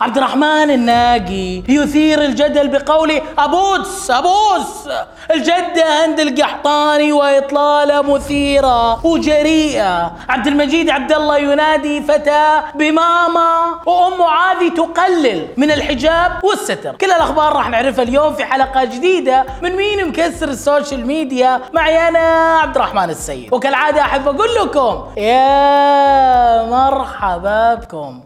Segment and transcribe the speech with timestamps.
[0.00, 4.88] عبد الرحمن الناقي يثير الجدل بقوله أبوس أبوس.
[5.30, 10.12] الجدة هند القحطاني وإطلالة مثيرة وجريئة.
[10.28, 16.96] عبد المجيد عبد الله ينادي فتاة بماما وأم عادي تقلل من الحجاب والستر.
[16.96, 21.60] كل الأخبار راح نعرفها اليوم في حلقة جديدة من مين مكسر السوشيال ميديا.
[21.72, 23.52] معي أنا عبد الرحمن السيد.
[23.52, 28.20] وكالعادة أحب أقول لكم يا مرحبا بكم.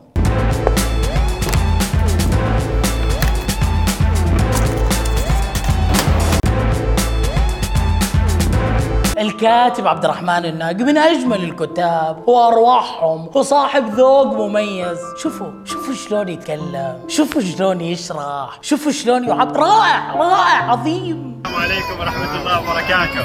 [9.42, 12.28] الكاتب عبد الرحمن الناقي من أجمل الكتاب.
[12.28, 14.98] وارواحهم وصاحب ذوق مميز.
[15.22, 19.60] شوفوا شوفوا شلون يتكلم شوفوا شلون يشرح شوفوا شلون يعبر.
[19.60, 21.42] رائع رائع عظيم.
[21.46, 23.24] السلام عليكم ورحمة الله وبركاته.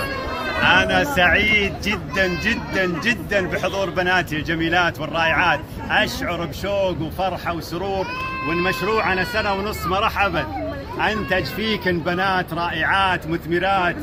[0.61, 5.59] أنا سعيد جدا جدا جدا بحضور بناتي الجميلات والرائعات.
[5.89, 8.07] أشعر بشوق وفرحة وسرور
[8.49, 10.45] وإن مشروعنا سنة ونص مرحبا.
[11.11, 13.95] أنتج فيكن بنات رائعات مثمرات.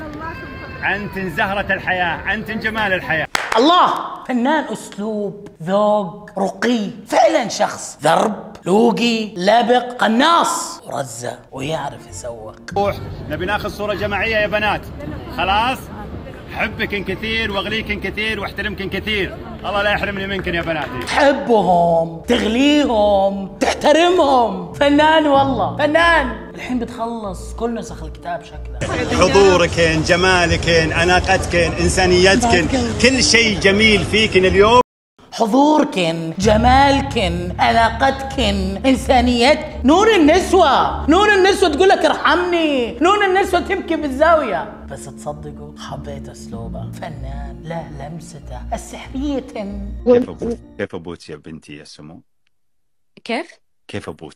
[0.85, 3.27] أنتن زهرة الحياة أنتن جمال الحياة.
[3.57, 3.95] الله!
[4.29, 12.57] فنان أسلوب ذوق رقي فعلا شخص ذرب لوقي لبق قناص ورزة ويعرف يسوق.
[12.77, 12.97] روح
[13.31, 14.81] نبي ناخذ صورة جماعية يا بنات.
[15.37, 15.79] خلاص؟
[16.57, 19.37] حبكن كثير واغليكن كثير واحترمكن كثير.
[19.67, 20.99] الله لا يحرمني منكن يا بناتي.
[21.07, 24.73] تحبهم تغليهم تحترمهم.
[24.73, 26.44] فنان والله فنان.
[26.55, 28.79] الحين بتخلص كل نسخ الكتاب شكله
[29.21, 32.69] حضوركن جمالكن أناقتكن إنسانيتكن
[33.03, 34.81] كل شيء جميل فيكن اليوم.
[35.33, 42.99] حضوركن جمالكن علاقتكن إنسانية نور النسوة نور النسوة تقول لك ارحمني.
[42.99, 44.87] نور النسوة تبكي بالزاوية.
[44.91, 46.91] بس تصدقوا حبيت أسلوبه.
[46.91, 48.75] فنان له لمسته.
[48.75, 49.41] السحرية
[50.07, 52.23] كيف أبوك كيف أبوك يا بنتي يا سمو؟
[53.25, 53.51] كيف؟
[53.89, 54.35] كيف أبوك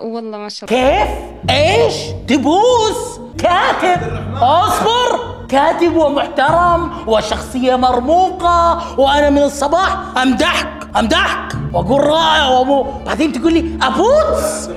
[0.00, 1.04] والله ما شاء الله.
[1.04, 1.08] كيف؟
[1.50, 1.94] إيش؟
[2.28, 4.00] تبوس كاتب.
[4.42, 5.36] أصبر.
[5.48, 11.52] كاتب ومحترم وشخصية مرموقة وأنا من الصباح أمدحك أمدحك.
[11.72, 14.68] وأقول رائع ومو بعدين تقول لي أبوس.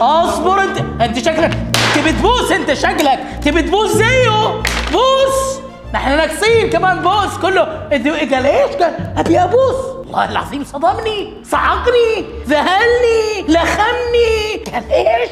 [0.00, 1.02] أصبر أنت.
[1.02, 1.58] أنت شكلك.
[1.94, 3.20] تبي تبوس أنت شكلك.
[3.44, 4.62] تبي تبوس زيه.
[4.92, 5.58] بوس.
[5.94, 7.62] نحن ناقصين كمان بوس كله.
[7.92, 9.98] إنت قال إيش؟ قال أبي أبوس.
[9.98, 14.37] والله العظيم صدمني صعقني ذهلني لخمني.
[14.74, 15.30] قال إيش؟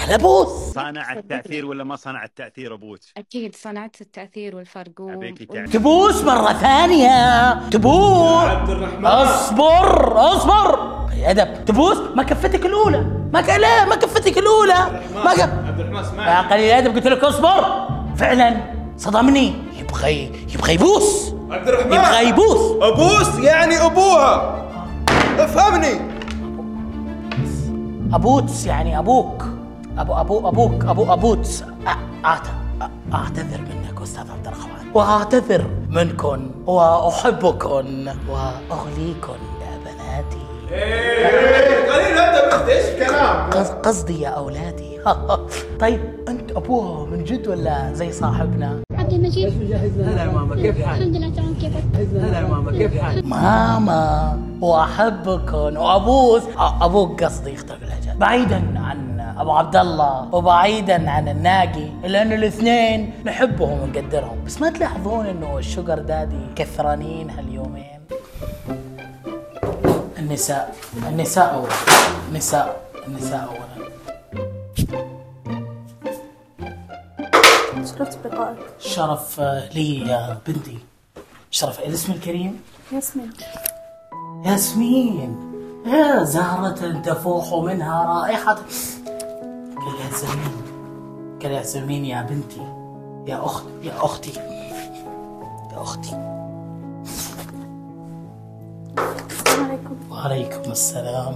[0.00, 5.34] قال ابوس صانع التأثير ولا ما صنع التأثير أبوك أكيد صنعت التأثير والفرق و...
[5.72, 7.52] تبوس مرة ثانية.
[7.70, 8.42] تبوس.
[8.42, 9.06] عبد الرحمن.
[9.06, 10.96] اصبر اصبر.
[11.16, 11.64] يا أدب.
[11.64, 11.96] تبوس.
[12.14, 13.04] ما كفتك الأولى.
[13.32, 13.48] ما ك...
[13.48, 15.02] لا ما كفتك الأولى.
[15.24, 15.40] ما ك...
[15.40, 16.30] عبد الرحمن اسمعني.
[16.30, 17.88] يا قليل الأدب قلت لك اصبر.
[18.16, 18.56] فعلا
[18.96, 19.54] صدمني.
[19.78, 21.34] يبغى يبغى يبوس.
[21.50, 21.92] عبد الرحمن.
[21.92, 22.82] يبغى يبوس.
[22.82, 24.62] أبوس يعني أبوها.
[25.38, 26.15] افهمني.
[28.14, 29.44] أبوتس يعني أبوك.
[29.98, 30.84] ابو ابو أبوك.
[30.84, 31.64] ابو أبوتس.
[33.14, 34.86] أعتذر منك أستاذ عبد الرحمن.
[34.94, 36.50] وأعتذر منكن.
[36.66, 38.08] وأحبكن.
[38.30, 40.46] وأغليكن يا بناتي.
[41.92, 44.96] قليل انت إيش كلام قص- قصدي يا أولادي.
[45.80, 49.72] طيب أنت أبوها من جد ولا زي صاحبنا؟ عبد المجيد.
[50.02, 51.84] هلا يا ماما كيف حالك؟ الحمد لله تمام كيفك؟
[52.16, 54.38] هلا يا ماما كيف حالك؟ ماما.
[54.60, 55.76] وأحبكن.
[55.76, 63.12] وابوس أبوك قصدي يختلف اللهجات بعيدا عن أبو عبد الله وبعيدا عن الناقي لأن الاثنين
[63.24, 64.44] نحبهم ونقدرهم.
[64.44, 68.00] بس ما تلاحظون إنه الشوجر دادي كثرانين هاليومين.
[70.18, 70.74] النساء
[71.08, 71.72] النساء اولا.
[72.28, 73.86] النساء النساء اولا.
[77.86, 78.56] شرفت بلقائك.
[78.78, 79.40] شرف
[79.74, 80.78] لي يا بنتي.
[81.50, 82.60] شرف الاسم الكريم.
[82.92, 83.30] ياسمين
[84.46, 85.36] ياسمين
[85.86, 88.54] يا زهرة تفوح منها رائحة.
[89.74, 90.62] كل ياسمين
[91.42, 92.62] كل ياسمين يا بنتي
[93.26, 94.32] يا أخت يا أختي
[95.72, 96.16] يا أختي.
[99.30, 101.34] السلام عليكم وعليكم السلام.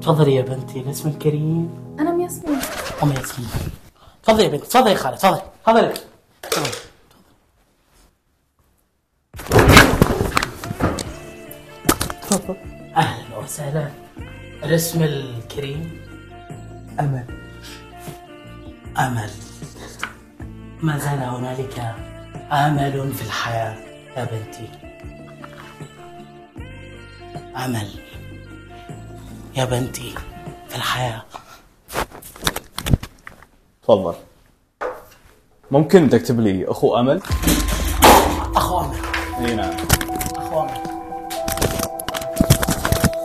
[0.00, 1.70] تفضلي يا بنتي الاسم الكريم.
[2.00, 2.58] أنا أم ياسمين.
[3.02, 3.48] أم ياسمين.
[4.22, 5.92] تفضلي يا بنتي تفضلي يا خالد تفضلي تفضلي.
[12.32, 12.56] تفضل.
[12.96, 13.90] أهلا وسهلا.
[14.64, 16.00] الاسم الكريم؟
[17.00, 17.24] أمل.
[18.98, 19.30] أمل.
[20.82, 21.94] ما زال هنالك
[22.52, 23.76] أمل في الحياة
[24.16, 24.68] يا بنتي.
[27.56, 27.88] أمل.
[29.56, 30.14] يا بنتي
[30.68, 31.22] في الحياة.
[33.82, 34.14] تفضل.
[35.70, 37.22] ممكن تكتب لي أخو أمل؟
[38.56, 38.96] أخو أمل.
[39.40, 39.91] إي نعم.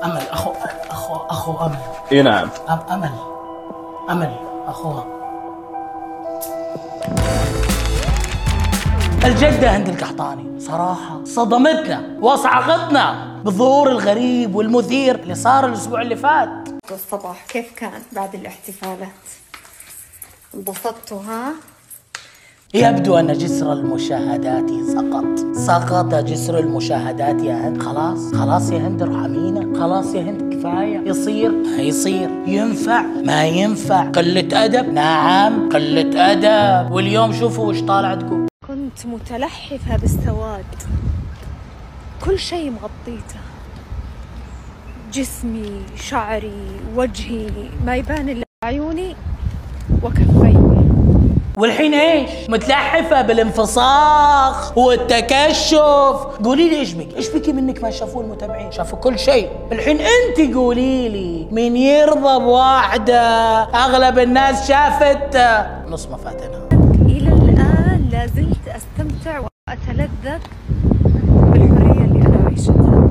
[0.07, 0.21] أمل.
[0.31, 0.51] أخو
[0.89, 1.77] أخو أخو أمل.
[2.11, 2.49] اي نعم.
[2.69, 3.11] أم أمل.
[4.09, 4.35] أمل.
[4.67, 5.05] أخوها.
[9.25, 10.59] الجدة هند القحطاني.
[10.59, 16.69] صراحة صدمتنا وصعقتنا بالظهور الغريب والمثير اللي صار الأسبوع اللي فات.
[16.91, 19.09] الصباح كيف كان بعد الاحتفالات؟
[20.55, 21.53] انبسطتوا ها؟
[22.73, 25.55] يبدو أن جسر المشاهدات سقط.
[25.55, 27.81] سقط جسر المشاهدات يا هند.
[27.81, 30.99] خلاص خلاص يا هند ارحمينا خلاص يا هند كفاية.
[30.99, 32.29] يصير؟ ما يصير.
[32.47, 34.09] ينفع؟ ما ينفع.
[34.09, 36.91] قلة أدب؟ نعم قلة أدب.
[36.91, 40.65] واليوم شوفوا وش طالع تقول كنت متلحفة بالسواد.
[42.25, 43.39] كل شيء مغطيته.
[45.13, 46.61] جسمي شعري
[46.95, 47.47] وجهي
[47.85, 49.15] ما يبان إلا عيوني
[50.03, 50.66] وكفي.
[51.57, 55.77] والحين إيش؟ متلحفة بالانفساخ والتكشف
[56.43, 60.55] قولي لي إيش بك؟ إيش بك منك ما شافوه المتابعين؟ شافوا كل شيء الحين أنت
[60.55, 63.21] قولي لي مين يرضى بواحدة
[63.63, 65.37] أغلب الناس شافت
[65.87, 66.67] نص ما فاتنا
[67.05, 70.41] إلى الآن لا زلت أستمتع وأتلذذ
[71.51, 73.07] بالحرية اللي أنا عايشتها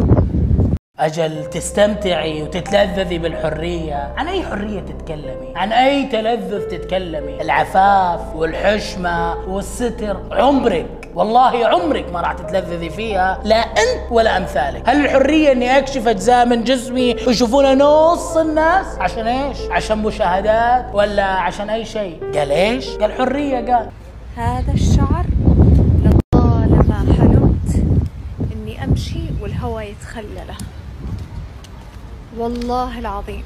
[1.01, 4.15] أجل تستمتعي وتتلذذي بالحرية.
[4.17, 10.21] عن أي حرية تتكلمي؟ عن أي تلذذ تتكلمي؟ العفاف والحشمة والستر.
[10.33, 14.89] عمرك والله عمرك ما راح تتلذذي فيها لا أنت ولا أمثالك.
[14.89, 21.25] هل الحرية إني أكشف أجزاء من جسمي ويشوفونا نص الناس؟ عشان إيش؟ عشان مشاهدات ولا
[21.25, 23.89] عشان أي شيء؟ قال إيش؟ قال حرية قال.
[24.37, 25.27] هذا الشعر
[26.05, 27.85] لطالما حلمت
[28.53, 30.57] إني أمشي والهوى يتخلله.
[32.39, 33.45] والله العظيم.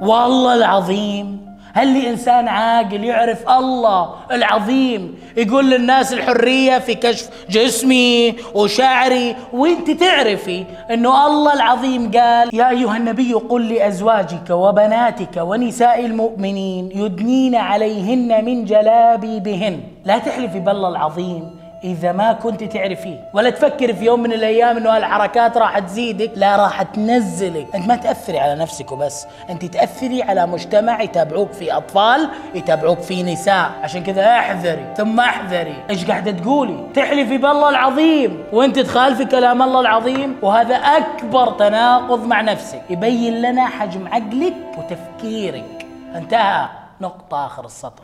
[0.00, 1.54] والله العظيم.
[1.74, 9.90] هل لي إنسان عاقل يعرف الله العظيم؟ يقول للناس الحرية في كشف جسمي وشعري وانت
[9.90, 18.44] تعرفي إنه الله العظيم قال يا أيها النبي قل لأزواجك وبناتك ونساء المؤمنين يدنين عليهن
[18.44, 19.80] من جلابيبهن.
[20.04, 21.50] لا تحلفي بالله العظيم.
[21.84, 23.30] إذا ما كنت تعرفيه.
[23.32, 26.30] ولا تفكر في يوم من الأيام إنه هالحركات راح تزيدك.
[26.36, 27.66] لا راح تنزلك.
[27.74, 29.26] أنت ما تأثري على نفسك وبس.
[29.50, 33.70] أنت تأثري على مجتمع يتابعوك في أطفال يتابعوك في نساء.
[33.82, 34.94] عشان كذا احذري.
[34.96, 35.76] ثم احذري.
[35.90, 38.44] إيش قاعدة تقولي؟ تحلفي بالله العظيم.
[38.52, 40.36] وأنت تخالفي كلام الله العظيم.
[40.42, 42.82] وهذا أكبر تناقض مع نفسك.
[42.90, 45.86] يبين لنا حجم عقلك وتفكيرك.
[46.14, 46.68] انتهى
[47.00, 48.02] نقطة آخر السطر.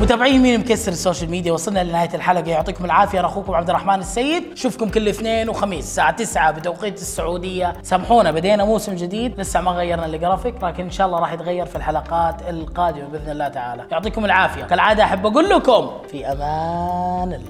[0.00, 2.50] متابعين مين مكسر السوشيال ميديا؟ وصلنا لنهاية الحلقة.
[2.50, 3.26] يعطيكم العافية.
[3.26, 4.52] أخوكم عبد الرحمن السيد.
[4.52, 7.74] اشوفكم كل اثنين وخميس الساعة 9 بتوقيت السعودية.
[7.82, 9.40] سامحونا بدينا موسم جديد.
[9.40, 13.48] لسه ما غيرنا الجرافيك لكن إن شاء الله راح يتغير في الحلقات القادمة بإذن الله
[13.48, 13.84] تعالى.
[13.92, 14.64] يعطيكم العافية.
[14.64, 17.48] كالعادة أحب أقول لكم في أمان الله.